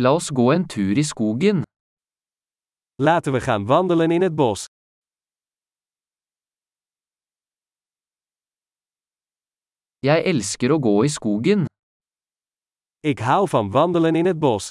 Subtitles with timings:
[0.00, 1.64] La oss gå en tur i skogen.
[3.02, 4.66] Laten we gaan wandelen in het bos.
[10.06, 11.66] Jeg elsker å gå i skogen.
[13.02, 14.70] Ik hou van wandelen in het bos.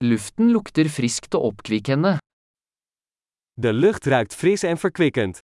[0.00, 2.16] Luften lukter friskt og oppkvikkende.
[3.60, 5.44] De lucht ruikt fris en verkwikkend.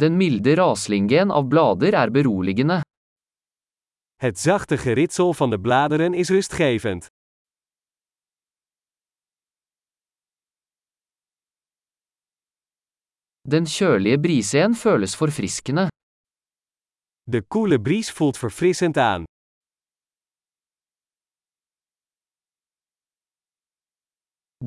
[0.00, 2.80] Den milde raslingen av blader er beroligende.
[4.22, 7.06] Het zachte geritsel van de bladeren is rustgevend.
[13.52, 15.88] Den kjølige brisen føles forfriskende.
[17.32, 19.24] De koele bries voelt verfrissend aan.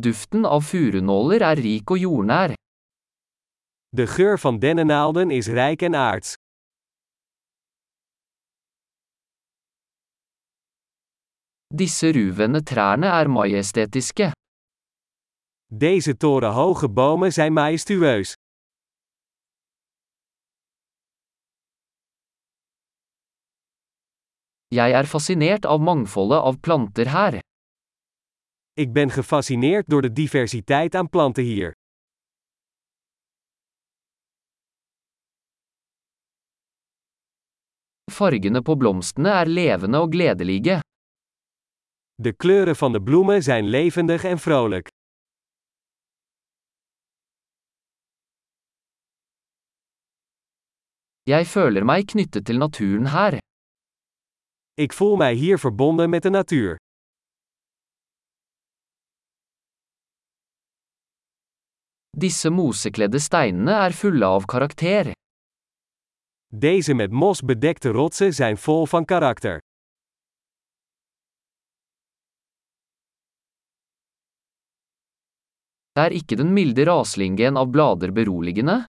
[0.06, 2.54] Duften av furunåler er rik og jordnær.
[3.96, 6.34] De geur van dennennaalden is rijk en aards.
[11.68, 14.32] Disse ruvende trærne er majestetiske.
[15.66, 18.34] Deze torenhoge bomen zijn majestueus.
[24.68, 27.40] Jeg er fascinert av mangfoldet av planter her.
[28.74, 31.82] Ik ben gefascineerd door de diversiteit aan planten hier.
[38.14, 40.80] Fargene på blomstene er levende og gledelige.
[42.24, 44.88] De kleuren van de bloemen zijn levendig en vrolijk.
[51.24, 53.38] Jeg føler meg knyttet til naturen her.
[54.76, 56.76] Ik voel mij hier verbonden met de natuur.
[62.18, 65.12] Disse mosekledde steinene er fulle av karakter.
[66.56, 69.60] Deze met mos bedekte rotsen zijn vol van karakter.
[75.92, 78.88] Er ikke den milde raslingen av blader beroligende?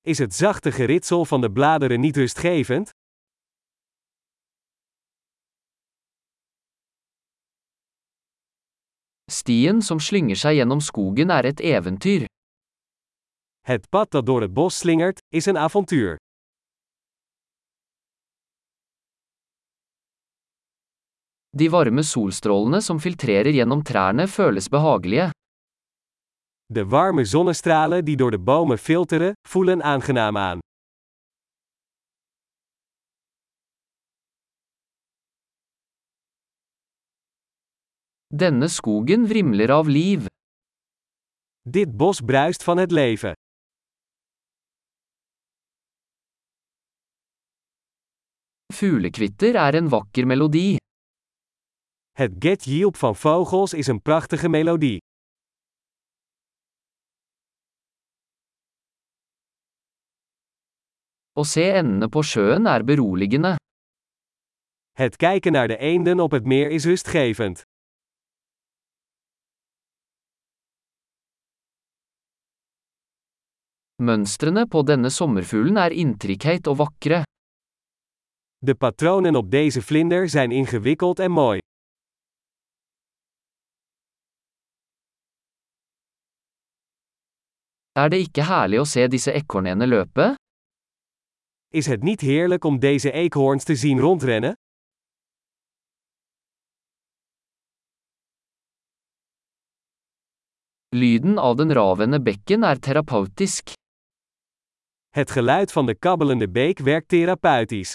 [0.00, 2.90] Is het zachte geritsel van de bladeren niet rustgevend?
[9.32, 12.26] Stien som slynger seg gjennom skogen er et eventyr.
[13.60, 16.23] Het pad dat door het bos slingert, is een avontuur.
[21.56, 25.28] De varme solstrålene som filtrerer gjennom trærne føles behagelige.
[26.74, 30.58] De warme zonnestralen die door de bomen filteren, voelen aangenaam aan.
[38.34, 40.26] Denne skogen vrimler av liv.
[41.62, 43.38] Dit bos bruist van het leven.
[48.74, 50.82] Fuglekvitter er en vakker melodi.
[52.16, 54.98] Het getjilp van vogels is een prachtige melodie.
[61.34, 63.56] Å se endene på sjøen er beroligende.
[64.94, 67.62] Het kijken naar de eenden op het meer is rustgevend.
[74.02, 77.22] Mønstrene på denne sommerfuglen er intrikate og vakre.
[78.58, 81.58] De patronen op deze vlinder zijn ingewikkeld en mooi.
[87.94, 90.32] Er det ikke herlig å se disse ekornene løpe?
[91.70, 94.56] Is het niet heerlijk om deze eekhoorns te zien rondrennen?
[100.94, 103.72] Lyden av den ravende bekken er terapeutisk.
[105.14, 107.94] Het geluid van de kabbelende beek werkt therapeutisch.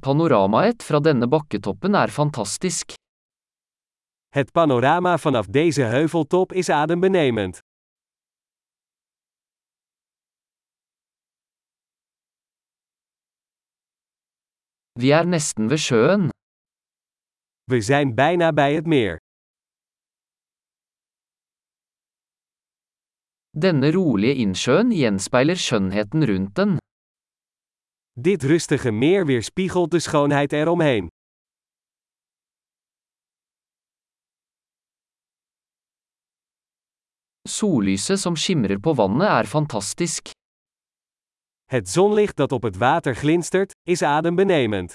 [0.00, 2.97] Panoramaet fra denne bakketoppen er fantastisk.
[4.28, 7.58] Het panorama vanaf deze heuveltop is adembenemend.
[14.92, 16.28] Vi er nesten ved sjøen.
[17.64, 19.16] We zijn bijna bij het meer.
[23.50, 26.76] Denne rolige innsjøen gjenspeiler skjønnheten rundt den.
[28.12, 31.08] Dit rustige meer weerspiegelt de schoonheid eromheen.
[37.48, 40.30] Sollyset som skimrer på vannet er fantastisk.
[41.72, 44.94] Het zonlicht dat op het water glinstert, is adembenemend.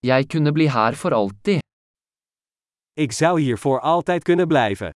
[0.00, 1.60] Jeg kunne bli her for alltid.
[2.92, 4.90] Ik zou hier voor altijd kunnen blijven.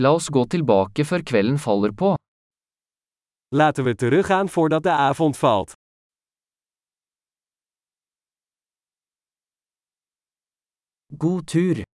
[0.00, 2.14] La oss gå tilbake før kvelden faller på.
[3.50, 5.72] Laten we teruggaan voordat de avond valt.
[11.18, 11.88] God tur!